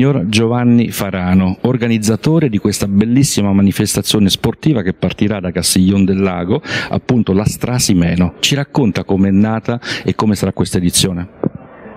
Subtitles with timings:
[0.00, 6.62] Signor Giovanni Farano, organizzatore di questa bellissima manifestazione sportiva che partirà da Castiglion del Lago,
[6.88, 11.39] appunto la Strasimeno, ci racconta com'è nata e come sarà questa edizione?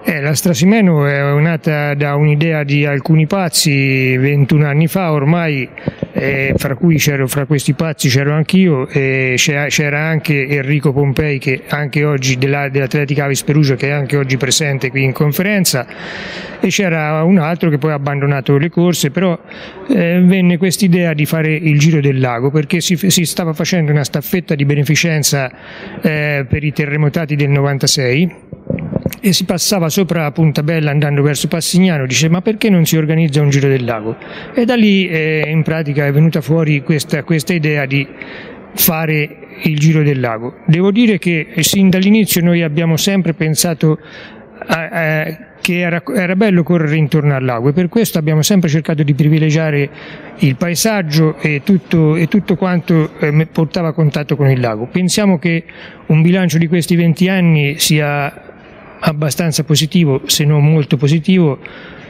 [0.05, 5.67] Eh, la Strasimeno è nata da un'idea di alcuni pazzi 21 anni fa ormai,
[6.11, 6.75] eh, fra
[7.25, 13.23] fra questi pazzi c'ero anch'io, e c'era anche Enrico Pompei che anche oggi della, dell'Atletica
[13.23, 15.87] Avis Perugia che è anche oggi presente qui in conferenza
[16.59, 19.39] e c'era un altro che poi ha abbandonato le corse, però
[19.87, 24.03] eh, venne quest'idea di fare il giro del lago perché si, si stava facendo una
[24.03, 25.49] staffetta di beneficenza
[26.01, 28.51] eh, per i terremotati del 96
[29.25, 33.39] e si passava sopra Punta Bella andando verso Passignano, dice ma perché non si organizza
[33.39, 34.17] un giro del lago?
[34.53, 38.05] E da lì eh, in pratica è venuta fuori questa, questa idea di
[38.73, 40.55] fare il giro del lago.
[40.65, 43.97] Devo dire che sin dall'inizio noi abbiamo sempre pensato
[44.57, 48.67] a, a, che era, era, bello correre intorno al lago e per questo abbiamo sempre
[48.67, 49.89] cercato di privilegiare
[50.39, 54.87] il paesaggio e tutto, e tutto quanto eh, portava a contatto con il lago.
[54.87, 55.63] Pensiamo che
[56.07, 58.51] un bilancio di questi 20 anni sia
[59.05, 61.59] abbastanza positivo, se non molto positivo,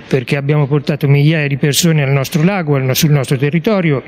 [0.08, 4.04] perché abbiamo portato migliaia di persone al nostro lago, sul nostro territorio,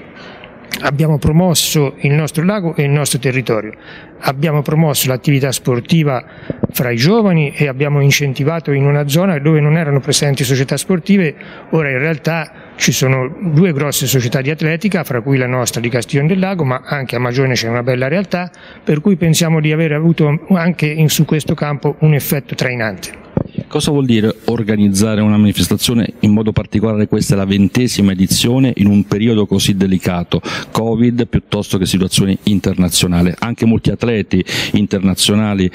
[0.81, 3.73] abbiamo promosso il nostro lago e il nostro territorio,
[4.19, 6.23] abbiamo promosso l'attività sportiva
[6.71, 11.35] fra i giovani e abbiamo incentivato in una zona dove non erano presenti società sportive,
[11.71, 15.89] ora in realtà ci sono due grosse società di atletica, fra cui la nostra di
[15.89, 18.51] Castiglione del Lago, ma anche a Magione c'è una bella realtà,
[18.83, 23.24] per cui pensiamo di aver avuto anche in, su questo campo un effetto trainante.
[23.67, 28.87] Cosa vuol dire organizzare una manifestazione, in modo particolare questa è la ventesima edizione, in
[28.87, 33.35] un periodo così delicato, Covid piuttosto che situazione internazionale?
[33.37, 35.69] Anche molti atleti internazionali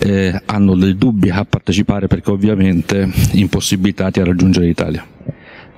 [0.00, 5.11] eh, hanno dei dubbi a partecipare perché ovviamente impossibilitati a raggiungere l'Italia.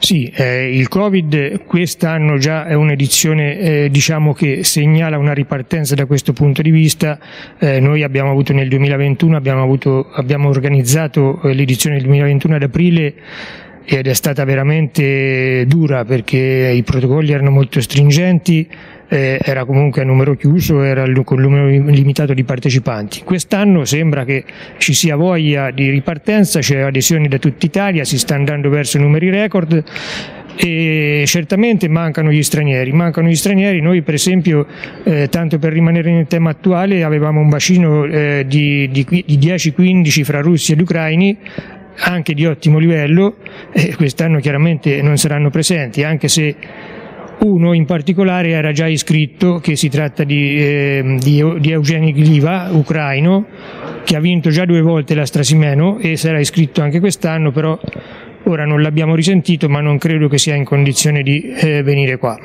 [0.04, 6.04] Sì, eh, il Covid quest'anno già è un'edizione eh, diciamo che segnala una ripartenza da
[6.04, 7.18] questo punto di vista.
[7.58, 12.62] Eh, noi abbiamo avuto nel 2021, abbiamo, avuto, abbiamo organizzato eh, l'edizione del 2021 ad
[12.64, 13.14] aprile
[13.86, 16.36] ed è stata veramente dura perché
[16.76, 18.68] i protocolli erano molto stringenti,
[19.14, 23.22] eh, era comunque a numero chiuso, era con numero limitato di partecipanti.
[23.22, 24.44] Quest'anno sembra che
[24.78, 29.30] ci sia voglia di ripartenza, c'è adesioni da tutta Italia, si sta andando verso numeri
[29.30, 29.84] record
[30.56, 34.66] e certamente mancano gli stranieri, mancano gli stranieri, noi per esempio,
[35.04, 40.24] eh, tanto per rimanere nel tema attuale, avevamo un bacino eh, di, di, di 10-15
[40.24, 41.38] fra russi ed ucraini,
[41.96, 43.36] anche di ottimo livello,
[43.70, 46.56] e quest'anno chiaramente non saranno presenti, anche se
[47.44, 52.68] uno in particolare era già iscritto, che si tratta di, eh, di, di Eugeni Gliva,
[52.72, 53.46] ucraino,
[54.04, 57.78] che ha vinto già due volte la Strasimeno e sarà iscritto anche quest'anno, però
[58.44, 62.36] ora non l'abbiamo risentito, ma non credo che sia in condizione di eh, venire qua.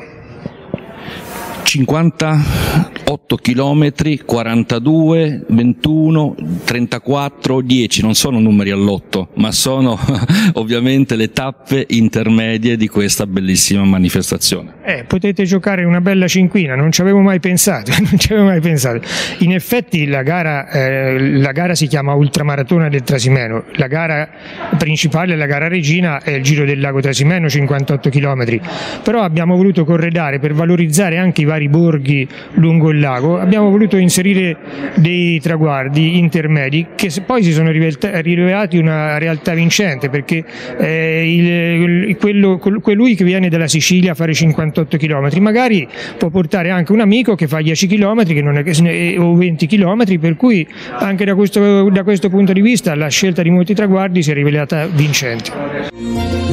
[3.10, 9.98] 58 km, 42, 21, 34, 10, non sono numeri all'otto, ma sono
[10.54, 14.74] ovviamente le tappe intermedie di questa bellissima manifestazione.
[14.84, 18.62] Eh, potete giocare una bella cinquina, non ci avevo mai pensato, non ci avevo mai
[18.62, 19.02] pensato.
[19.40, 24.30] In effetti la gara, eh, la gara si chiama Ultramaratona del Trasimeno, la gara
[24.78, 28.60] principale, la gara regina è il Giro del Lago Trasimeno, 58 km,
[29.02, 33.98] però abbiamo voluto corredare per valorizzare anche i vari borghi lungo il lago, abbiamo voluto
[33.98, 34.58] inserire
[34.96, 40.44] dei traguardi intermedi che poi si sono rivelati una realtà vincente perché
[40.78, 45.88] eh, il, quello, colui che viene dalla Sicilia a fare 58 km magari
[46.18, 50.68] può portare anche un amico che fa 10 km è, o 20 km per cui
[50.98, 54.34] anche da questo, da questo punto di vista la scelta di molti traguardi si è
[54.34, 56.49] rivelata vincente.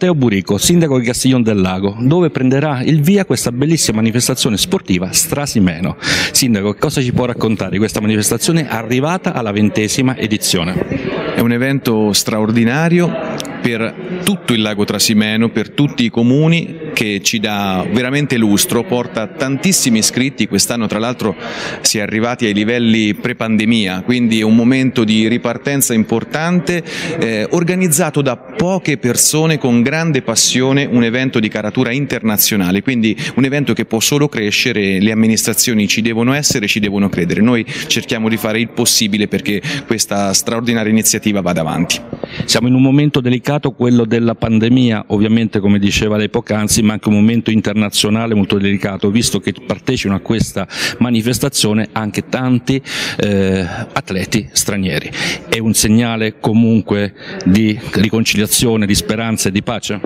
[0.00, 5.10] Matteo Burico, sindaco di Castiglione del Lago, dove prenderà il via questa bellissima manifestazione sportiva
[5.10, 5.96] Strasimeno.
[6.30, 11.34] Sindaco, cosa ci può raccontare di questa manifestazione arrivata alla ventesima edizione?
[11.34, 13.27] È un evento straordinario
[13.60, 19.26] per tutto il lago Trasimeno, per tutti i comuni che ci dà veramente lustro, porta
[19.26, 21.36] tantissimi iscritti, quest'anno tra l'altro
[21.80, 26.82] si è arrivati ai livelli pre-pandemia, quindi è un momento di ripartenza importante,
[27.18, 33.44] eh, organizzato da poche persone con grande passione, un evento di caratura internazionale, quindi un
[33.44, 37.40] evento che può solo crescere, le amministrazioni ci devono essere, ci devono credere.
[37.40, 42.00] Noi cerchiamo di fare il possibile perché questa straordinaria iniziativa vada avanti.
[42.44, 47.08] Siamo in un momento delicato, quello della pandemia, ovviamente come diceva lei poc'anzi, ma anche
[47.08, 50.68] un momento internazionale molto delicato, visto che partecipano a questa
[50.98, 52.80] manifestazione anche tanti
[53.16, 55.10] eh, atleti stranieri.
[55.48, 57.14] È un segnale comunque
[57.46, 59.98] di riconciliazione, di speranza e di pace?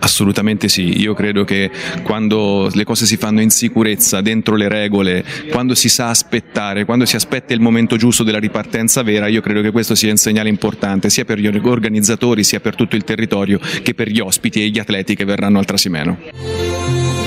[0.00, 1.70] Assolutamente sì, io credo che
[2.02, 7.04] quando le cose si fanno in sicurezza, dentro le regole, quando si sa aspettare, quando
[7.04, 10.48] si aspetta il momento giusto della ripartenza vera, io credo che questo sia un segnale
[10.48, 14.68] importante sia per gli organizzatori sia per tutto il territorio che per gli ospiti e
[14.68, 17.19] gli atleti che verranno al Trasimeno.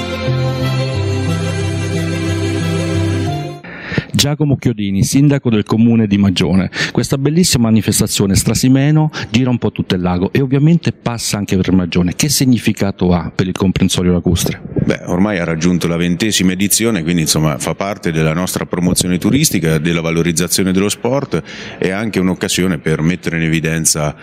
[4.13, 6.69] Giacomo Chiodini, sindaco del comune di Magione.
[6.91, 11.71] Questa bellissima manifestazione Strasimeno gira un po' tutto il lago e ovviamente passa anche per
[11.71, 12.13] Magione.
[12.15, 14.61] Che significato ha per il comprensorio lacustre?
[14.85, 19.79] Beh, ormai ha raggiunto la ventesima edizione, quindi insomma fa parte della nostra promozione turistica,
[19.79, 21.41] della valorizzazione dello sport
[21.79, 24.15] e anche un'occasione per mettere in evidenza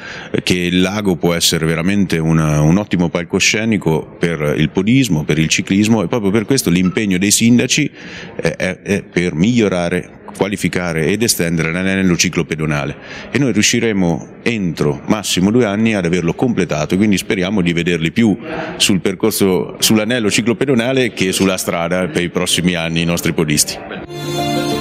[0.45, 5.49] che il lago può essere veramente una, un ottimo palcoscenico per il podismo, per il
[5.49, 7.91] ciclismo e proprio per questo l'impegno dei sindaci
[8.37, 12.97] è, è, è per migliorare migliorare, qualificare ed estendere l'anello ciclopedonale
[13.31, 18.37] e noi riusciremo entro massimo due anni ad averlo completato, quindi speriamo di vederli più
[18.77, 24.80] sul percorso, sull'anello ciclopedonale che sulla strada per i prossimi anni i nostri podisti.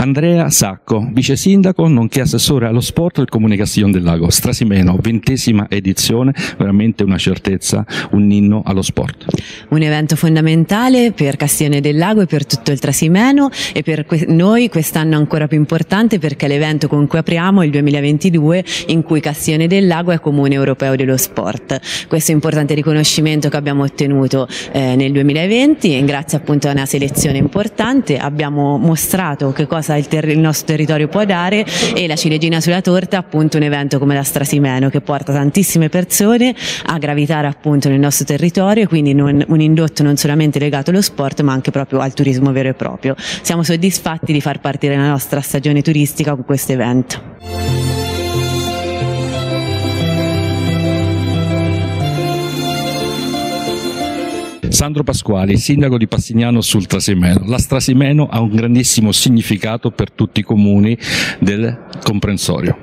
[0.00, 5.66] Andrea Sacco, vice sindaco nonché assessore allo sport del Comune Castiglione del Lago, Strasimeno, ventesima
[5.68, 9.26] edizione, veramente una certezza, un inno allo sport.
[9.68, 14.70] Un evento fondamentale per Castiglione del Lago e per tutto il Trasimeno e per noi
[14.70, 19.66] quest'anno ancora più importante perché è l'evento con cui apriamo il 2022 in cui Castiglione
[19.66, 22.06] del Lago è Comune Europeo dello Sport.
[22.08, 27.36] Questo importante riconoscimento che abbiamo ottenuto eh, nel 2020 e grazie appunto a una selezione
[27.36, 31.64] importante abbiamo mostrato che cosa cosa il, il, nostro territorio può dare
[31.94, 36.54] e la ciliegina sulla torta appunto un evento come la Strasimeno che porta tantissime persone
[36.86, 41.40] a gravitare appunto nel nostro territorio quindi non, un indotto non solamente legato allo sport
[41.40, 43.14] ma anche proprio al turismo vero e proprio.
[43.16, 47.89] Siamo soddisfatti di far partire la nostra stagione turistica con questo evento.
[54.70, 57.42] Sandro Pasquali, sindaco di Passignano sul Trasimeno.
[57.46, 60.96] La Trasimeno ha un grandissimo significato per tutti i comuni
[61.40, 62.78] del comprensorio.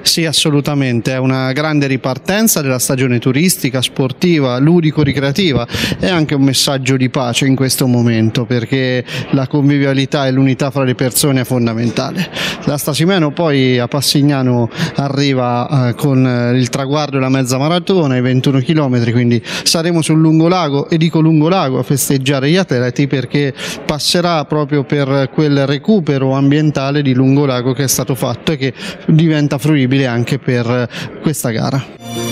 [0.00, 5.66] Sì, assolutamente, è una grande ripartenza della stagione turistica, sportiva, ludico-ricreativa
[6.00, 10.84] e anche un messaggio di pace in questo momento perché la convivialità e l'unità fra
[10.84, 12.30] le persone è fondamentale.
[12.64, 18.60] La Stasimeno poi a Passignano arriva eh, con il traguardo della mezza maratona, i 21
[18.60, 23.52] km, quindi saremo sul lungolago e dico lungolago a festeggiare gli atleti perché
[23.84, 28.72] passerà proprio per quel recupero ambientale di lungolago che è stato fatto e che
[29.06, 30.88] diventa fruibile anche per
[31.20, 32.25] questa gara.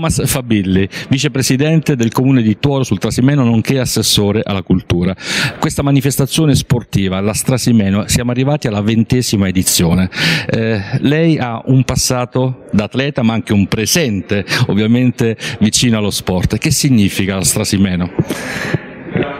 [0.00, 5.14] Thomas Fabilli, vicepresidente del comune di Tuoro sul Trasimeno nonché assessore alla cultura.
[5.58, 10.08] Questa manifestazione sportiva, la Strasimeno, siamo arrivati alla ventesima edizione.
[10.48, 16.56] Eh, lei ha un passato da atleta ma anche un presente ovviamente vicino allo sport.
[16.56, 18.79] Che significa la Strasimeno?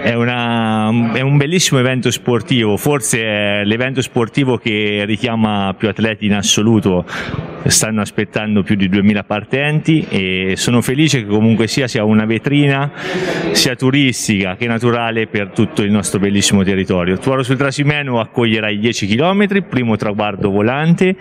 [0.03, 6.25] È, una, è, un bellissimo evento sportivo, forse è l'evento sportivo che richiama più atleti
[6.25, 7.05] in assoluto,
[7.67, 12.91] stanno aspettando più di 2000 partenti e sono felice che comunque sia, sia una vetrina
[13.53, 17.19] sia turistica che naturale per tutto il nostro bellissimo territorio.
[17.19, 21.15] Tuoro sul Trasimeno accoglierà i 10 km, primo traguardo volante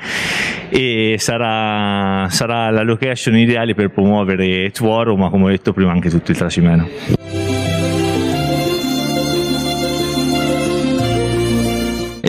[0.69, 6.09] e sarà, sarà la location ideale per promuovere Tuoro ma come ho detto prima anche
[6.09, 6.87] tutto il Trasimeno.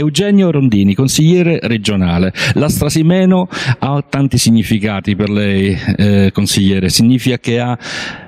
[0.00, 2.32] Eugenio Rondini, consigliere regionale.
[2.54, 3.48] La Strasimeno
[3.80, 6.88] ha tanti significati per lei, eh, consigliere.
[6.88, 7.78] Significa che ha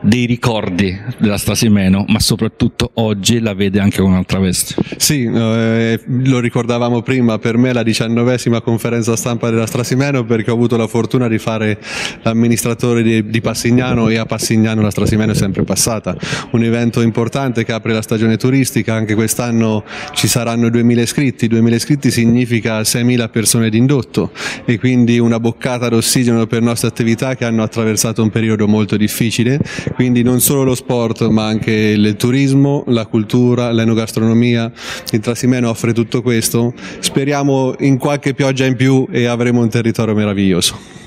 [0.03, 4.75] dei ricordi della Strasimeno, ma soprattutto oggi la vede anche con un'altra veste.
[4.99, 10.51] Sì, eh, lo ricordavamo prima, per me è la diciannovesima conferenza stampa della Strasimeno perché
[10.51, 11.79] ho avuto la fortuna di fare
[12.21, 16.15] l'amministratore di, di Passignano e a Passignano la Strasimeno è sempre passata.
[16.51, 21.61] Un evento importante che apre la stagione turistica, anche quest'anno ci saranno 2000 iscritti, 2000
[21.71, 24.31] iscritti significa 6.000 persone d'indotto
[24.65, 29.61] e quindi una boccata d'ossigeno per nostre attività che hanno attraversato un periodo molto difficile,
[29.95, 34.71] quindi non solo lo sport ma anche il turismo, la cultura, l'enogastronomia,
[35.11, 40.15] il Trasimeno offre tutto questo, speriamo in qualche pioggia in più e avremo un territorio
[40.15, 41.02] meraviglioso.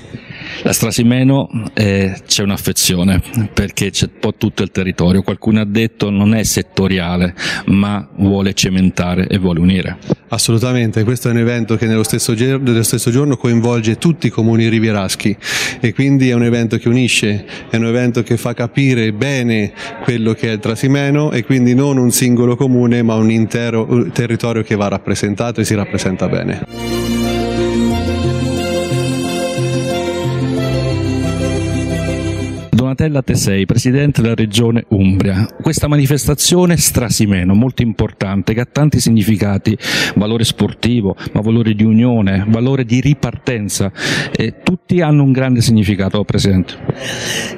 [0.62, 3.22] La Strasimeno eh, c'è un'affezione
[3.52, 7.34] perché c'è un po' tutto il territorio, qualcuno ha detto non è settoriale
[7.66, 9.98] ma vuole cementare e vuole unire.
[10.28, 14.68] Assolutamente, questo è un evento che nello stesso, nello stesso, giorno coinvolge tutti i comuni
[14.68, 15.36] rivieraschi
[15.80, 19.72] e quindi è un evento che unisce, è un evento che fa capire bene
[20.02, 24.62] quello che è il Trasimeno e quindi non un singolo comune ma un intero territorio
[24.62, 27.15] che va rappresentato e si rappresenta bene.
[32.96, 35.46] Donatella Tesei, presidente della regione Umbria.
[35.60, 39.76] Questa manifestazione strasimeno, molto importante, che ha tanti significati,
[40.14, 43.92] valore sportivo, ma valore di unione, valore di ripartenza,
[44.34, 46.72] e tutti hanno un grande significato, Presidente.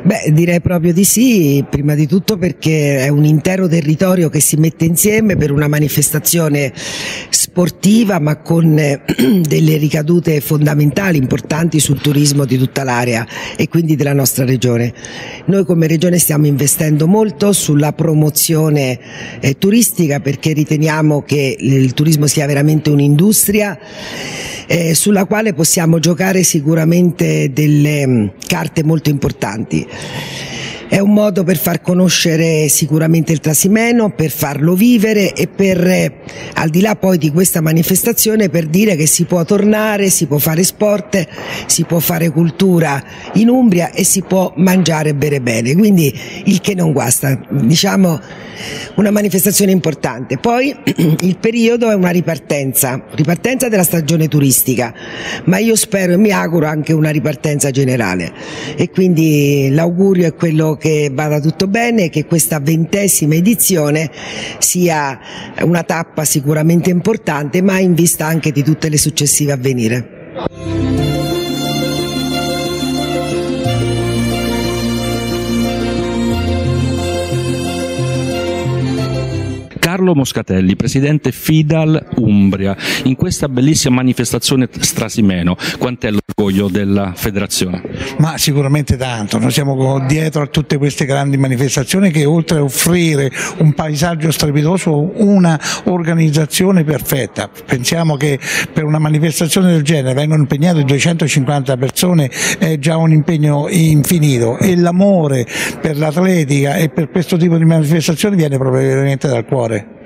[0.02, 4.57] Beh, direi proprio di sì, prima di tutto perché è un intero territorio che si
[4.57, 12.59] mette insieme per una manifestazione sportiva ma con delle ricadute fondamentali, importanti sul turismo di
[12.59, 13.25] tutta l'area
[13.57, 14.95] e quindi della nostra regione.
[15.47, 18.99] Noi come Regione stiamo investendo molto sulla promozione
[19.41, 23.79] eh, turistica perché riteniamo che il turismo sia veramente un'industria
[24.67, 29.87] eh, sulla quale possiamo giocare sicuramente delle mh, mm, carte molto importanti.
[30.88, 36.12] È un modo per far conoscere sicuramente il Trasimeno, per farlo vivere e per, eh,
[36.54, 40.38] al di là poi di questa manifestazione, per dire che si può tornare, si può
[40.38, 41.26] fare sport,
[41.66, 43.04] si può fare cultura
[43.35, 45.75] in Umbria e si può mangiare e bere bene.
[45.75, 46.11] Quindi
[46.45, 48.18] il che non guasta, diciamo
[48.95, 50.38] una manifestazione importante.
[50.38, 50.75] Poi
[51.21, 54.95] il periodo è una ripartenza, ripartenza della stagione turistica,
[55.45, 58.33] ma io spero e mi auguro anche una ripartenza generale
[58.75, 64.11] e quindi l'augurio è quello che vada tutto bene, che questa ventesima edizione
[64.59, 65.19] sia
[65.63, 69.57] una tappa sicuramente importante, ma in vista anche di tutte le successive a
[80.09, 82.75] Carlo Moscatelli, presidente Fidal Umbria,
[83.05, 87.83] in questa bellissima manifestazione Strasimeno, quant'è l'orgoglio della federazione?
[88.17, 93.31] Ma sicuramente tanto, noi siamo dietro a tutte queste grandi manifestazioni che oltre a offrire
[93.59, 97.50] un paesaggio strepitoso, una organizzazione perfetta.
[97.67, 98.38] Pensiamo che
[98.73, 104.75] per una manifestazione del genere vengono impegnate 250 persone, è già un impegno infinito e
[104.75, 105.47] l'amore
[105.83, 109.97] per l'atletica e per questo tipo di manifestazioni viene proprio veramente dal cuore.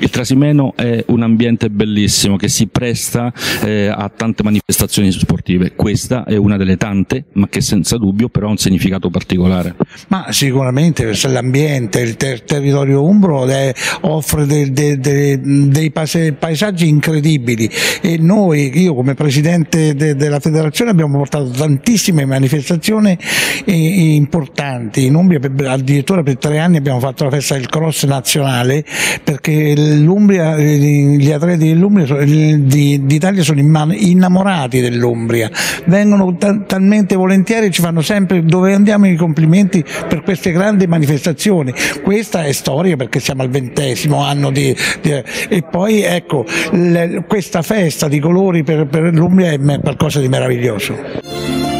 [0.00, 3.32] Il Trasimeno è un ambiente bellissimo che si presta
[3.64, 5.74] eh, a tante manifestazioni sportive.
[5.74, 9.74] Questa è una delle tante, ma che senza dubbio però ha un significato particolare.
[10.08, 17.70] Ma sicuramente l'ambiente, il ter territorio umbro è, offre de de de dei paesaggi incredibili
[18.00, 23.16] e noi, io come presidente della federazione abbiamo portato tantissime manifestazioni
[23.64, 25.06] eh, importanti.
[25.06, 28.84] In Umbria addirittura per tre anni abbiamo fatto la festa del cross nazionale
[29.22, 35.50] perché l'Umbria, gli atleti dell'Umbria d'Italia sono innamorati dell'Umbria,
[35.86, 41.72] vengono talmente volentieri, ci fanno sempre dove andiamo i complimenti per queste grandi manifestazioni.
[42.02, 45.10] Questa è storia perché siamo al ventesimo anno di, di,
[45.48, 51.71] e poi ecco le, questa festa di colori per, per l'Umbria è qualcosa di meraviglioso.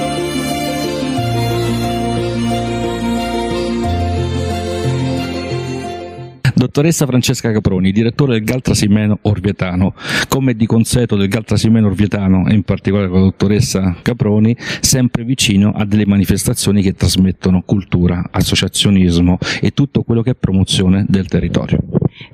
[6.62, 9.94] Dottoressa Francesca Caproni, direttore del Galtrasimeno Orvietano,
[10.28, 15.72] come di consueto del Galtrasimeno Orvietano e in particolare con la dottoressa Caproni, sempre vicino
[15.72, 21.80] a delle manifestazioni che trasmettono cultura, associazionismo e tutto quello che è promozione del territorio.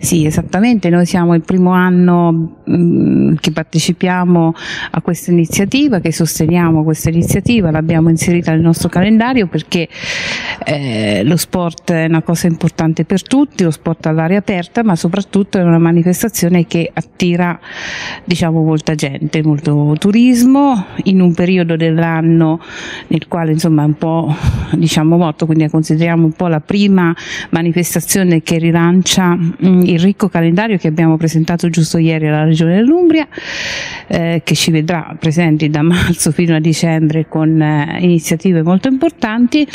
[0.00, 4.54] Sì, esattamente, noi siamo il primo anno mm, che partecipiamo
[4.92, 9.88] a questa iniziativa, che sosteniamo questa iniziativa, l'abbiamo inserita nel nostro calendario perché
[10.64, 15.58] eh, lo sport è una cosa importante per tutti, lo sport all'aria aperta, ma soprattutto
[15.58, 17.58] è una manifestazione che attira
[18.24, 22.60] diciamo, molta gente, molto turismo, in un periodo dell'anno
[23.08, 24.32] nel quale insomma è un po'
[24.74, 27.12] diciamo morto, quindi la consideriamo un po' la prima
[27.50, 33.26] manifestazione che rilancia mm, il ricco calendario che abbiamo presentato giusto ieri alla Regione dell'Umbria,
[34.06, 39.66] eh, che ci vedrà presenti da marzo fino a dicembre con eh, iniziative molto importanti.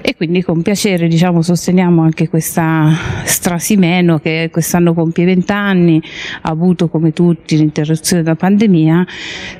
[0.00, 2.92] E quindi con piacere diciamo, sosteniamo anche questa
[3.24, 6.02] Strasimeno che quest'anno compie 20 anni,
[6.42, 9.06] ha avuto come tutti l'interruzione della pandemia,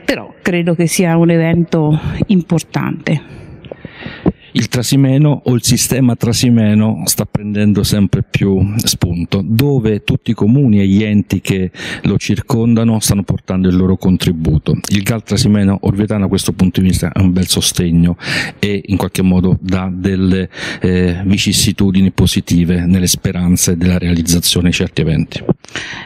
[0.05, 3.49] però credo che sia un evento importante
[4.53, 10.81] il Trasimeno o il sistema Trasimeno sta prendendo sempre più spunto, dove tutti i comuni
[10.81, 11.71] e gli enti che
[12.03, 14.79] lo circondano stanno portando il loro contributo.
[14.89, 18.17] Il GAL Trasimeno Orvietano a questo punto di vista è un bel sostegno
[18.59, 20.49] e in qualche modo dà delle
[20.81, 25.45] eh, vicissitudini positive nelle speranze della realizzazione di certi eventi.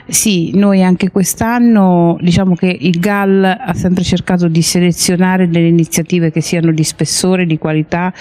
[0.06, 6.30] Sì, noi anche quest'anno diciamo che il GAL ha sempre cercato di selezionare delle iniziative
[6.30, 8.12] che siano di spessore, di qualità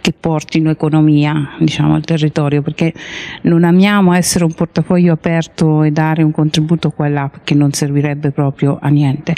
[0.00, 2.92] che portino economia diciamo, al territorio, perché
[3.42, 7.72] non amiamo essere un portafoglio aperto e dare un contributo qua e là, perché non
[7.72, 9.34] servirebbe proprio a niente.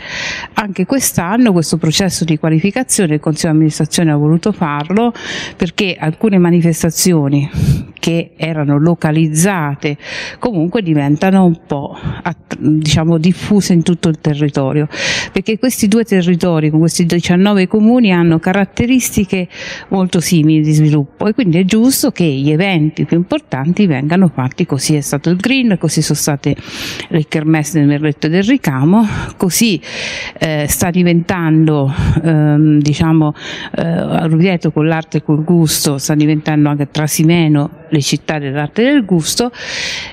[0.54, 5.12] Anche quest'anno questo processo di qualificazione il Consiglio di amministrazione ha voluto farlo
[5.56, 7.50] perché alcune manifestazioni
[7.98, 9.96] che erano localizzate
[10.38, 11.96] comunque diventano un po'
[12.58, 14.88] diciamo, diffuse in tutto il territorio,
[15.32, 19.48] perché questi due territori con questi 19 comuni hanno caratteristiche
[19.88, 24.66] molto simili di sviluppo e quindi è giusto che gli eventi più importanti vengano fatti
[24.66, 26.56] così è stato il Green, così sono state
[27.08, 29.06] le kermesse del Merletto del Ricamo,
[29.36, 29.80] così
[30.38, 31.92] eh, sta diventando
[32.22, 33.34] ehm, diciamo
[33.76, 38.92] eh, Ruvieto con l'arte e col gusto sta diventando anche Trasimeno le città dell'arte e
[38.92, 39.52] del gusto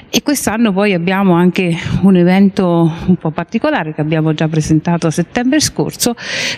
[0.10, 5.12] e quest'anno poi abbiamo anche un evento un po' particolare che abbiamo già presentato a
[5.12, 6.16] settembre scorso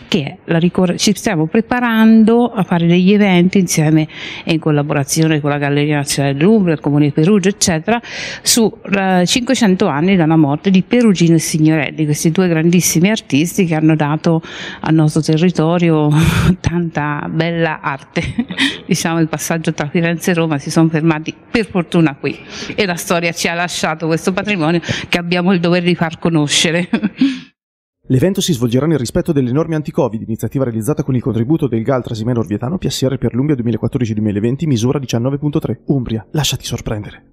[0.07, 4.07] che ricor- ci stiamo preparando a fare degli eventi insieme
[4.43, 8.01] e in collaborazione con la Galleria Nazionale dell'Umbria, il Comune di Perugia eccetera
[8.41, 13.75] su uh, 500 anni dalla morte di Perugino e Signorelli, questi due grandissimi artisti che
[13.75, 14.41] hanno dato
[14.81, 16.09] al nostro territorio
[16.59, 18.21] tanta bella arte.
[18.85, 22.37] diciamo il passaggio tra Firenze e Roma si sono fermati per fortuna qui
[22.75, 26.89] e la storia ci ha lasciato questo patrimonio che abbiamo il dovere di far conoscere.
[28.07, 32.03] L'evento si svolgerà nel rispetto delle norme anti-Covid, iniziativa realizzata con il contributo del GAL
[32.03, 35.83] Trasimeno Orvietano PSR per l'Umbria 2014-2020, misura 19.3.
[35.85, 37.31] Umbria, lasciati sorprendere.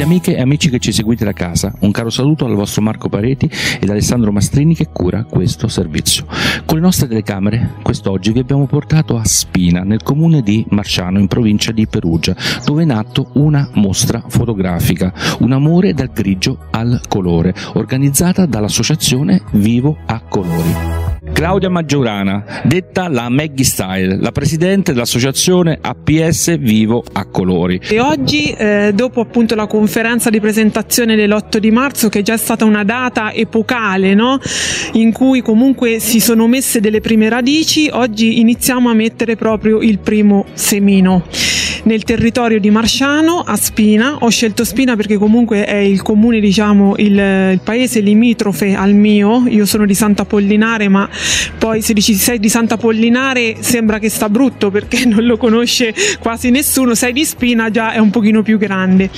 [0.00, 3.10] Gentili amiche e amici che ci seguite da casa, un caro saluto al vostro Marco
[3.10, 6.24] Pareti ed Alessandro Mastrini che cura questo servizio.
[6.64, 11.28] Con le nostre telecamere, quest'oggi vi abbiamo portato a Spina, nel comune di Marciano, in
[11.28, 12.34] provincia di Perugia,
[12.64, 19.98] dove è nato una mostra fotografica, Un amore dal grigio al colore, organizzata dall'associazione Vivo
[20.06, 20.99] a Colori.
[21.40, 27.80] Claudia Maggiorana, detta la Maggie Style, la presidente dell'associazione APS Vivo a Colori.
[27.82, 32.36] E oggi, eh, dopo appunto la conferenza di presentazione dell'8 di marzo, che è già
[32.36, 34.38] stata una data epocale, no?
[34.92, 39.98] in cui comunque si sono messe delle prime radici, oggi iniziamo a mettere proprio il
[39.98, 41.24] primo semino
[41.84, 44.16] nel territorio di Marsciano a Spina.
[44.20, 47.12] Ho scelto Spina perché comunque è il comune, diciamo, il,
[47.52, 49.44] il paese limitrofe al mio.
[49.48, 51.08] Io sono di Santa Pollinare, ma
[51.58, 55.94] poi se dici sei di Santa Pollinare sembra che sta brutto perché non lo conosce
[56.18, 56.94] quasi nessuno.
[56.94, 59.10] Sei di Spina già è un pochino più grande.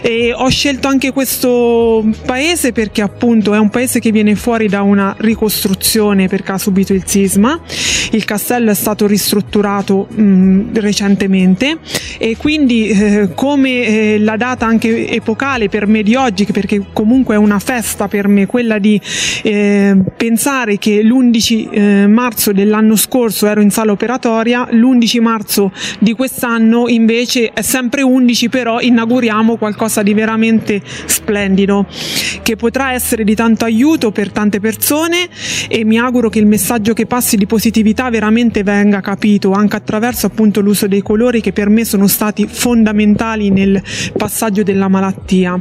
[0.00, 4.82] E ho scelto anche questo paese perché appunto è un paese che viene fuori da
[4.82, 7.60] una ricostruzione perché ha subito il sisma.
[8.12, 11.78] Il castello è stato ristrutturato mh, recentemente
[12.18, 17.34] e quindi eh, come eh, la data anche epocale per me di oggi, perché comunque
[17.34, 19.00] è una festa per me, quella di
[19.42, 26.12] eh, pensare che l'11 eh, marzo dell'anno scorso ero in sala operatoria, l'11 marzo di
[26.12, 31.86] quest'anno invece è sempre 11, però inauguriamo qualcosa di veramente splendido
[32.42, 35.28] che potrà essere di tanto aiuto per tante persone
[35.68, 40.26] e mi auguro che il messaggio che passi di positività veramente venga capito anche attraverso
[40.26, 43.82] appunto l'uso dei colori che per me sono stati fondamentali nel
[44.16, 45.58] passaggio della malattia.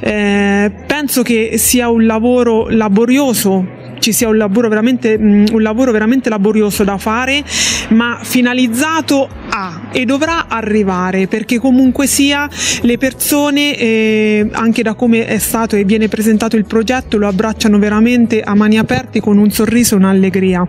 [0.00, 5.90] Eh, penso che sia un lavoro laborioso ci sia un lavoro, veramente, mm, un lavoro
[5.90, 7.42] veramente laborioso da fare,
[7.88, 12.48] ma finalizzato a e dovrà arrivare perché comunque sia
[12.82, 17.80] le persone, eh, anche da come è stato e viene presentato il progetto, lo abbracciano
[17.80, 20.68] veramente a mani aperte con un sorriso e un'allegria.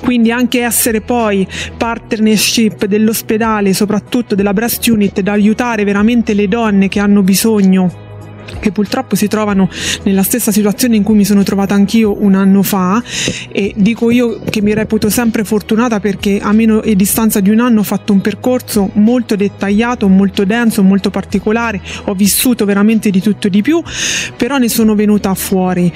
[0.00, 1.44] Quindi anche essere poi
[1.76, 8.04] partnership dell'ospedale, soprattutto della breast unit, da aiutare veramente le donne che hanno bisogno
[8.60, 9.68] che purtroppo si trovano
[10.04, 13.02] nella stessa situazione in cui mi sono trovata anch'io un anno fa
[13.50, 17.60] e dico io che mi reputo sempre fortunata perché a meno e distanza di un
[17.60, 23.20] anno ho fatto un percorso molto dettagliato, molto denso, molto particolare, ho vissuto veramente di
[23.20, 23.82] tutto e di più,
[24.36, 25.92] però ne sono venuta fuori.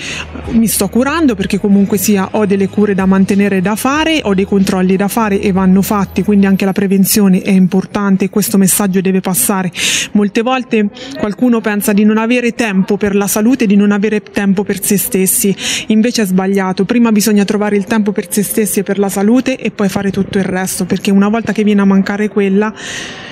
[0.51, 4.35] Mi sto curando perché comunque sia ho delle cure da mantenere e da fare, ho
[4.35, 8.59] dei controlli da fare e vanno fatti, quindi anche la prevenzione è importante e questo
[8.59, 9.71] messaggio deve passare.
[10.13, 14.65] Molte volte qualcuno pensa di non avere tempo per la salute, di non avere tempo
[14.65, 15.55] per se stessi,
[15.89, 19.57] invece è sbagliato, prima bisogna trovare il tempo per se stessi e per la salute
[19.57, 22.73] e poi fare tutto il resto, perché una volta che viene a mancare quella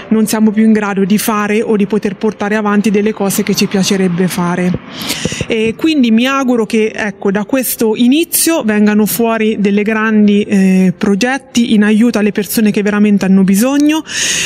[0.09, 3.55] non siamo più in grado di fare o di poter portare avanti delle cose che
[3.55, 4.73] ci piacerebbe fare.
[5.47, 11.75] E quindi mi auguro che ecco, da questo inizio vengano fuori delle grandi eh, progetti
[11.75, 14.03] in aiuto alle persone che veramente hanno bisogno,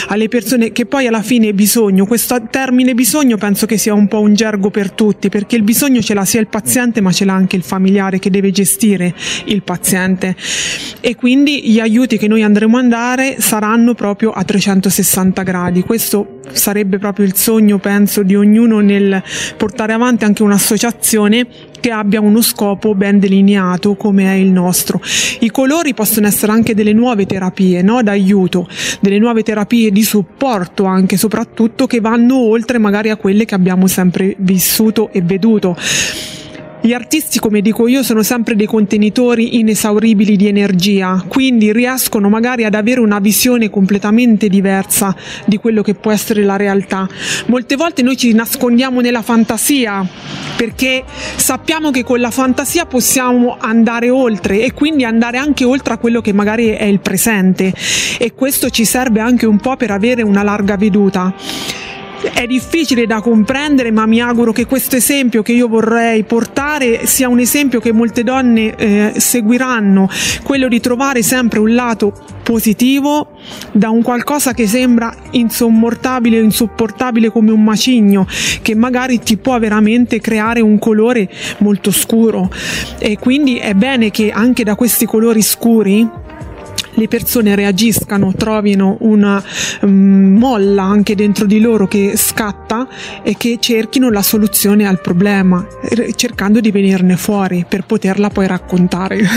[0.09, 4.21] alle persone che poi alla fine bisogno, questo termine bisogno penso che sia un po'
[4.21, 7.35] un gergo per tutti, perché il bisogno ce l'ha sia il paziente ma ce l'ha
[7.35, 9.15] anche il familiare che deve gestire
[9.47, 10.37] il paziente
[11.01, 15.83] e quindi gli aiuti che noi andremo a dare saranno proprio a 360 gradi.
[15.83, 19.23] Questo sarebbe proprio il sogno, penso, di ognuno nel
[19.57, 21.47] portare avanti anche un'associazione
[21.83, 25.03] che abbia uno scopo ben delineato come è il nostro.
[25.41, 28.05] I colori possono essere anche delle nuove terapie no?
[28.05, 28.69] d'aiuto,
[29.01, 33.89] delle nuove terapie di supporto anche soprattutto che vanno oltre magari a quelle che abbiamo
[33.89, 35.77] sempre vissuto e veduto.
[36.85, 42.65] Gli artisti, come dico io, sono sempre dei contenitori inesauribili di energia, quindi riescono magari
[42.65, 45.15] ad avere una visione completamente diversa
[45.45, 47.09] di quello che può essere la realtà.
[47.47, 50.05] Molte volte noi ci nascondiamo nella fantasia
[50.57, 51.05] perché
[51.37, 56.21] sappiamo che con la fantasia possiamo andare oltre e quindi andare anche oltre a quello
[56.21, 57.73] che magari è il presente
[58.19, 61.33] e questo ci serve anche un po' per avere una larga veduta
[62.33, 67.29] è difficile da comprendere, ma mi auguro che questo esempio che io vorrei portare sia
[67.29, 70.09] un esempio che molte donne eh, seguiranno,
[70.43, 73.33] quello di trovare sempre un lato positivo
[73.73, 78.27] da un qualcosa che sembra insommortabile insopportabile come un macigno
[78.63, 82.51] che magari ti può veramente creare un colore molto scuro.
[82.99, 86.21] E quindi è bene che anche da questi colori scuri
[86.95, 89.43] le persone reagiscano, trovino una
[89.81, 92.89] um, molla anche dentro di loro che scatta
[93.23, 95.65] e che cerchino la soluzione al problema,
[96.17, 99.21] cercando di venirne fuori per poterla poi raccontare.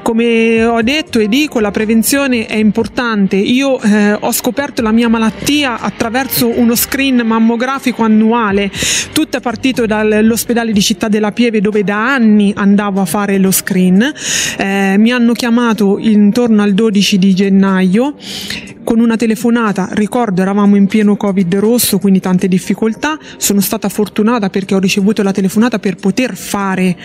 [0.00, 3.36] Come ho detto e dico, la prevenzione è importante.
[3.36, 8.70] Io eh, ho scoperto la mia malattia attraverso uno screen mammografico annuale.
[9.12, 13.50] Tutto è partito dall'ospedale di Città della Pieve dove da anni andavo a fare lo
[13.50, 14.10] screen.
[14.56, 18.14] Eh, mi hanno chiamato intorno al 12 di gennaio
[18.86, 24.48] con una telefonata, ricordo eravamo in pieno Covid rosso, quindi tante difficoltà, sono stata fortunata
[24.48, 26.96] perché ho ricevuto la telefonata per poter fare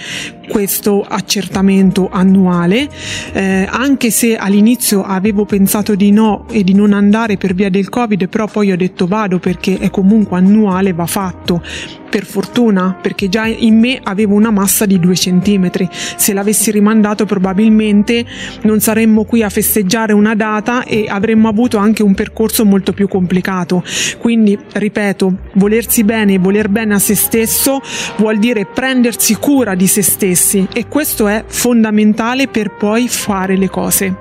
[0.48, 2.88] questo accertamento annuale,
[3.34, 7.90] eh, anche se all'inizio avevo pensato di no e di non andare per via del
[7.90, 11.64] Covid, però poi ho detto vado perché è comunque annuale, va fatto.
[12.12, 15.88] Per fortuna, perché già in me avevo una massa di due centimetri.
[15.92, 18.26] Se l'avessi rimandato probabilmente
[18.64, 23.08] non saremmo qui a festeggiare una data e avremmo avuto anche un percorso molto più
[23.08, 23.84] complicato.
[24.20, 27.82] Quindi, ripeto, volersi bene e voler bene a se stesso
[28.18, 33.70] vuol dire prendersi cura di se stessi e questo è fondamentale per poi fare le
[33.70, 34.16] cose.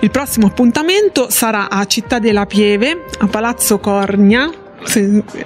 [0.00, 4.50] Il prossimo appuntamento sarà a Città della Pieve, a Palazzo Cornia,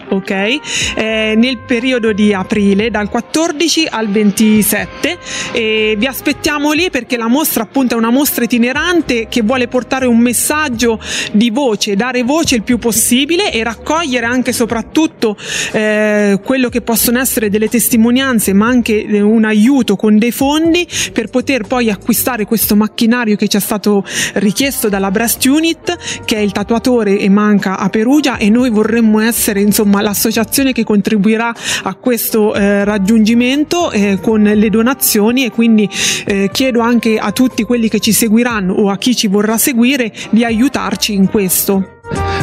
[0.09, 5.19] ok, eh, nel periodo di aprile dal 14 al 27
[5.53, 10.07] e vi aspettiamo lì perché la mostra appunto è una mostra itinerante che vuole portare
[10.07, 11.01] un messaggio
[11.33, 15.37] di voce, dare voce il più possibile e raccogliere anche soprattutto
[15.73, 20.87] eh, quello che possono essere delle testimonianze ma anche eh, un aiuto con dei fondi
[21.13, 26.37] per poter poi acquistare questo macchinario che ci è stato richiesto dalla Breast Unit che
[26.37, 31.55] è il tatuatore e manca a Perugia e noi vorremmo essere insomma l'associazione che contribuirà
[31.83, 35.89] a questo eh, raggiungimento eh, con le donazioni e quindi
[36.27, 40.13] eh, chiedo anche a tutti quelli che ci seguiranno o a chi ci vorrà seguire
[40.31, 42.01] di aiutarci in questo.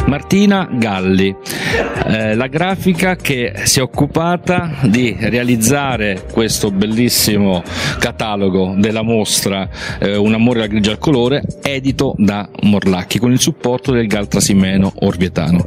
[0.08, 1.36] Martina Galli,
[2.08, 7.62] eh, la grafica che si è occupata di realizzare questo bellissimo
[8.00, 13.40] catalogo della mostra eh, Un amore alla grigia al colore, edito da Morlacchi con il
[13.40, 15.64] supporto del Galtrasimeno Orvietano.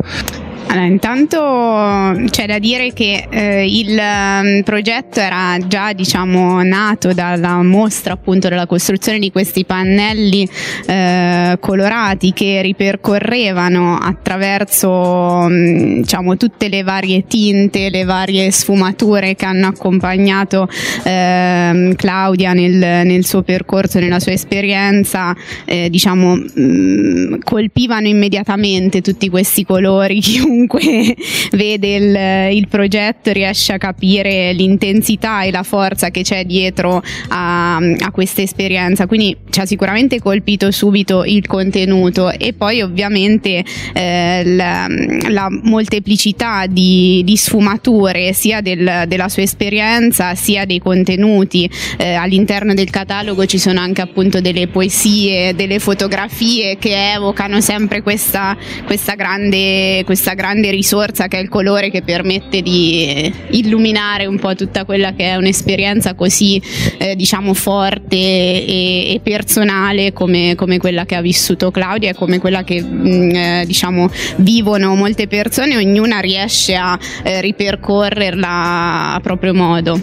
[0.72, 7.62] Allora, intanto c'è da dire che eh, il um, progetto era già diciamo, nato dalla
[7.62, 10.48] mostra appunto della costruzione di questi pannelli
[10.87, 19.44] eh, colorati che ripercorrevano attraverso um, diciamo, tutte le varie tinte, le varie sfumature che
[19.44, 20.66] hanno accompagnato
[21.04, 29.02] eh, Claudia nel, nel, suo percorso, nella sua esperienza, eh, diciamo, mh, mm, colpivano immediatamente
[29.02, 31.16] tutti questi colori chiunque chiunque
[31.53, 37.77] vede il, il, progetto riesce a capire l'intensità e la forza che c'è dietro a,
[37.77, 39.07] a questa esperienza.
[39.07, 44.87] Quindi ci ha sicuramente colpito subito il contenuto e poi ovviamente eh, la,
[45.29, 51.68] la, molteplicità di, di sfumature sia del, della sua esperienza sia dei contenuti.
[51.98, 58.03] Eh, all'interno del catalogo ci sono anche appunto delle poesie, delle fotografie che evocano sempre
[58.03, 64.26] questa, questa, grande, questa grande grande risorsa che è il colore che permette di illuminare
[64.26, 66.60] un po' tutta quella che è un'esperienza così
[66.98, 72.38] eh, diciamo forte e, e personale come, come, quella che ha vissuto Claudia e come
[72.38, 79.20] quella che mh, mm, eh, diciamo vivono molte persone, ognuna riesce a eh, ripercorrerla a
[79.20, 80.00] proprio modo.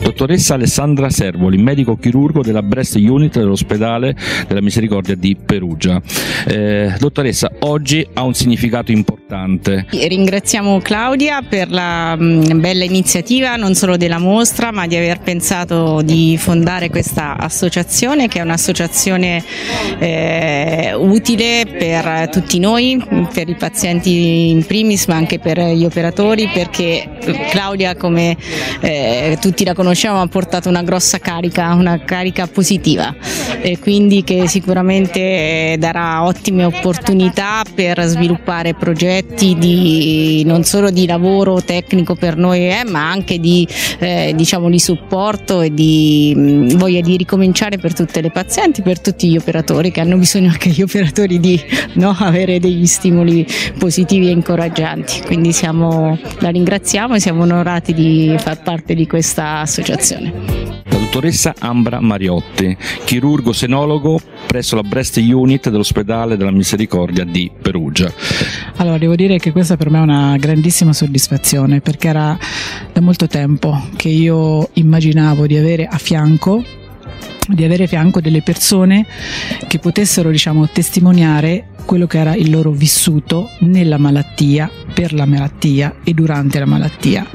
[0.00, 4.14] Dottoressa Alessandra Servoli, medico chirurgo della Breast Unit dell'ospedale
[4.46, 6.00] della Misericordia di Perugia.
[6.46, 9.23] Eh, dottoressa, oggi ha un significato importante.
[9.90, 16.02] Ringraziamo Claudia per la mm, bella iniziativa non solo della mostra ma di aver pensato
[16.02, 19.42] di fondare questa associazione che è un'associazione
[19.98, 26.48] eh, utile per tutti noi, per i pazienti in primis ma anche per gli operatori
[26.52, 27.08] perché
[27.50, 28.36] Claudia come
[28.80, 33.14] eh, tutti la conosciamo conosciamo ha portato una grossa carica, una carica positiva.
[33.60, 41.06] E quindi che sicuramente eh, darà ottime opportunità per sviluppare progetti di, non solo di
[41.06, 43.66] lavoro tecnico per noi eh, ma anche di,
[43.98, 49.00] eh, diciamo, di supporto e di mh, voglia di ricominciare per tutte le pazienti, per
[49.00, 51.60] tutti gli operatori che hanno bisogno anche gli operatori di
[51.94, 53.46] no, avere degli stimoli
[53.78, 55.22] positivi e incoraggianti.
[55.26, 62.00] Quindi siamo, la ringraziamo e siamo onorati di far parte di questa associazione dottoressa Ambra
[62.00, 68.12] Mariotti, chirurgo senologo presso la Breast Unit dell'ospedale della Misericordia di Perugia.
[68.78, 72.36] Allora, devo dire che questa per me è una grandissima soddisfazione perché era
[72.92, 76.64] da molto tempo che io immaginavo di avere a fianco
[77.46, 79.06] di avere a fianco delle persone
[79.68, 85.96] che potessero diciamo, testimoniare quello che era il loro vissuto nella malattia, per la malattia
[86.02, 87.26] e durante la malattia.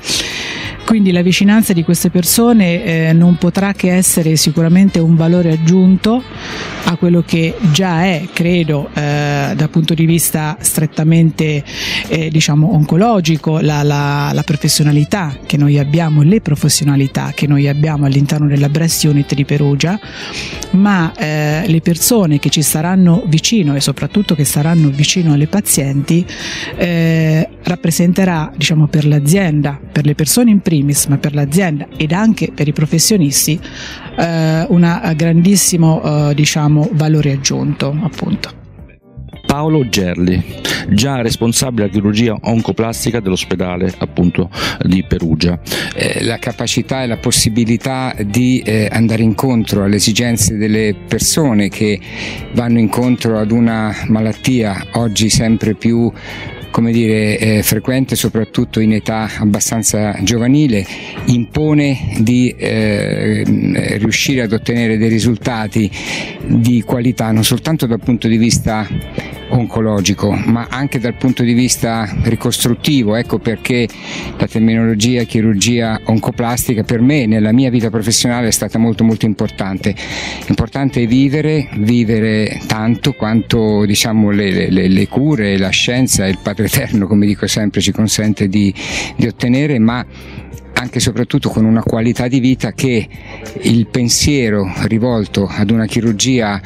[0.89, 6.23] Quindi la vicinanza di queste persone eh, non potrà che essere sicuramente un valore aggiunto
[6.86, 11.63] a quello che già è, credo, eh, dal punto di vista strettamente
[12.08, 18.08] eh, diciamo, oncologico, la, la, la, professionalità che noi abbiamo, le professionalità che noi abbiamo
[18.08, 19.99] all'interno della Breast Unit di Perugia,
[20.71, 26.25] ma eh, le persone che ci saranno vicino e soprattutto che saranno vicino alle pazienti
[26.78, 32.52] eh, rappresenterà diciamo, per l'azienda, per le persone in primis, ma per l'azienda ed anche
[32.54, 33.60] per i professionisti
[34.17, 38.58] eh, un grandissimo eh, diciamo, valore aggiunto appunto.
[39.50, 40.39] Paolo Gerli,
[40.89, 44.48] già responsabile della chirurgia oncoplastica dell'ospedale appunto
[44.86, 45.60] di Perugia.
[45.95, 52.00] Eh, la capacità e la possibilità di eh, andare incontro alle esigenze delle persone che
[52.54, 56.12] vanno incontro ad una malattia oggi sempre più
[56.72, 60.86] come dire, eh, frequente soprattutto in età abbastanza giovanile,
[61.26, 63.44] impone di eh,
[63.98, 65.90] riuscire ad ottenere dei risultati
[66.46, 68.88] di qualità non soltanto dal punto di vista
[69.50, 73.88] oncologico ma anche dal punto di vista ricostruttivo, ecco perché
[74.38, 79.96] la terminologia chirurgia oncoplastica per me nella mia vita professionale è stata molto molto importante.
[80.48, 86.40] Importante è vivere, vivere tanto quanto diciamo, le, le, le cure, la scienza e il
[86.42, 88.74] Padre Eterno come dico sempre ci consente di,
[89.16, 90.06] di ottenere ma
[90.74, 93.08] anche e soprattutto con una qualità di vita che
[93.62, 96.62] il pensiero rivolto ad una chirurgia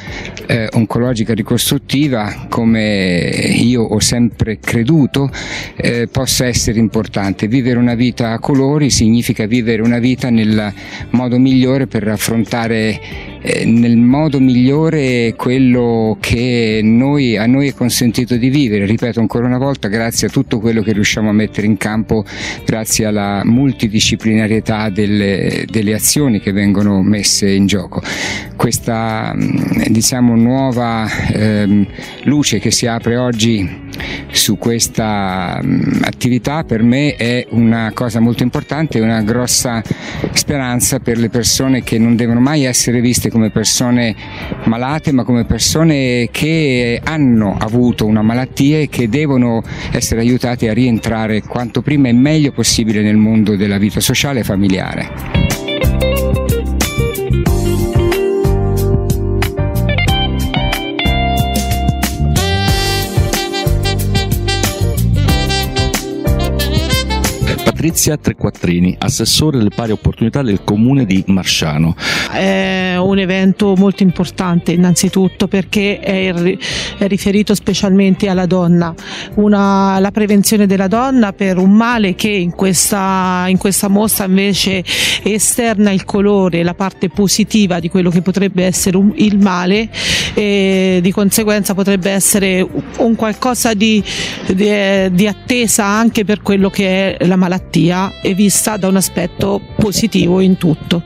[0.46, 5.30] eh, oncologica ricostruttiva, come io ho sempre creduto,
[5.76, 7.48] eh, possa essere importante.
[7.48, 10.72] Vivere una vita a colori significa vivere una vita nel
[11.10, 13.33] modo migliore per affrontare
[13.64, 19.58] nel modo migliore quello che noi, a noi è consentito di vivere, ripeto ancora una
[19.58, 22.24] volta, grazie a tutto quello che riusciamo a mettere in campo,
[22.64, 28.00] grazie alla multidisciplinarietà delle, delle azioni che vengono messe in gioco.
[28.56, 31.86] Questa mm, diciamo, nuova ehm,
[32.22, 33.82] luce che si apre oggi
[34.30, 39.82] su questa mm, attività per me è una cosa molto importante, una grossa
[40.32, 44.14] speranza per le persone che non devono mai essere viste come persone
[44.66, 50.72] malate, ma come persone che hanno avuto una malattia e che devono essere aiutate a
[50.72, 55.63] rientrare quanto prima e meglio possibile nel mondo della vita sociale e familiare.
[67.84, 71.94] Patrizia Trequattrini, assessore delle pari opportunità del comune di Marsciano.
[72.32, 76.32] È un evento molto importante innanzitutto perché è,
[77.00, 78.94] riferito specialmente alla donna,
[79.34, 84.82] Una, la prevenzione della donna per un male che in questa, in questa mostra invece
[85.22, 89.90] esterna il colore, la parte positiva di quello che potrebbe essere un, il male
[90.32, 92.66] e di conseguenza potrebbe essere
[92.96, 94.02] un qualcosa di,
[94.46, 94.70] di,
[95.10, 99.60] di attesa anche per quello che è la malattia malattia è vista da un aspetto
[99.76, 101.02] positivo in tutto.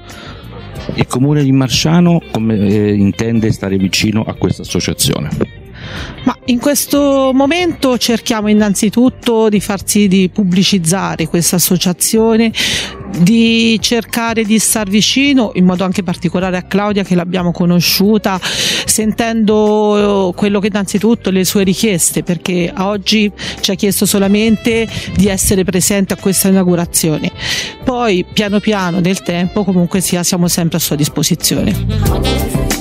[0.94, 5.57] Il comune di Marsciano come, eh, intende stare vicino a questa associazione?
[6.24, 12.52] Ma in questo momento cerchiamo innanzitutto di far sì di pubblicizzare questa associazione,
[13.18, 20.32] di cercare di star vicino in modo anche particolare a Claudia che l'abbiamo conosciuta sentendo
[20.36, 26.14] quello che innanzitutto le sue richieste perché oggi ci ha chiesto solamente di essere presente
[26.14, 27.30] a questa inaugurazione.
[27.84, 32.77] Poi piano piano nel tempo comunque sia siamo sempre a sua disposizione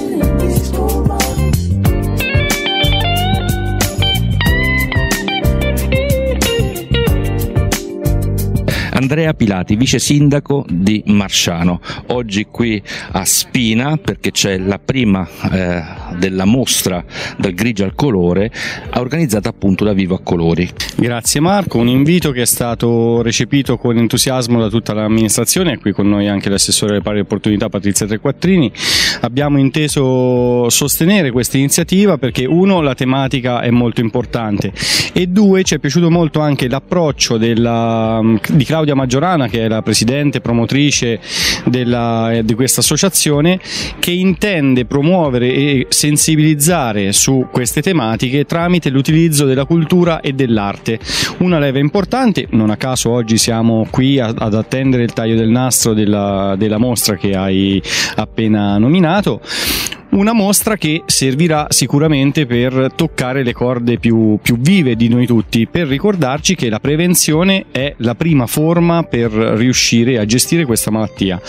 [9.08, 15.82] Andrea Pilati, vice sindaco di Marsciano, oggi qui a Spina perché c'è la prima eh,
[16.18, 17.02] della mostra
[17.38, 18.52] dal grigio al colore
[18.96, 20.70] organizzata appunto da Vivo a Colori.
[20.98, 25.94] Grazie Marco, un invito che è stato recepito con entusiasmo da tutta l'amministrazione, è qui
[25.94, 28.70] con noi anche l'assessore alle pari opportunità Patrizia Trequattrini.
[29.22, 34.74] Abbiamo inteso sostenere questa iniziativa perché uno la tematica è molto importante
[35.14, 39.84] e due ci è piaciuto molto anche l'approccio della, di Claudia Maggiorana che è la
[39.84, 41.20] presidente promotrice
[41.66, 43.60] della, di questa associazione
[44.00, 51.00] che intende promuovere e sensibilizzare su queste tematiche tramite l'utilizzo della cultura e dell'arte.
[51.38, 55.50] Una leva importante, non a caso oggi siamo qui a, ad attendere il taglio del
[55.50, 57.80] nastro della, della mostra che hai
[58.16, 59.42] appena nominato
[60.10, 65.68] una mostra che servirà sicuramente per toccare le corde più, più, vive di noi tutti,
[65.68, 71.42] per ricordarci che la prevenzione è la prima forma per riuscire a gestire questa malattia,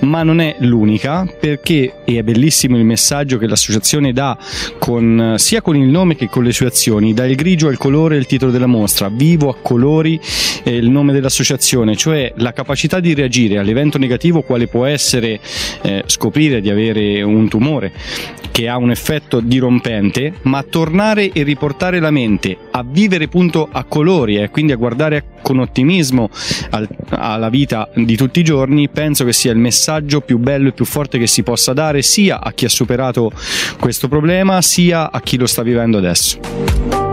[0.00, 4.38] ma non è l'unica perché è bellissimo il messaggio che l'associazione dà
[4.78, 8.26] con, sia con il nome che con le sue azioni, dal grigio al colore il
[8.26, 10.20] titolo della mostra, vivo a colori
[10.62, 15.40] è il nome dell'associazione, cioè la capacità di reagire all'evento negativo quale può essere
[15.82, 17.92] eh, scoprire di avere un tumore
[18.54, 23.82] che ha un effetto dirompente, ma tornare e riportare la mente a vivere appunto a
[23.82, 26.30] colori e eh, quindi a guardare con ottimismo
[26.70, 30.72] al, alla vita di tutti i giorni, penso che sia il messaggio più bello e
[30.72, 33.32] più forte che si possa dare sia a chi ha superato
[33.80, 37.03] questo problema sia a chi lo sta vivendo adesso.